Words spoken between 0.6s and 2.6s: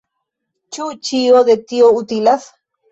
Ĉu ĉio de tio utilas?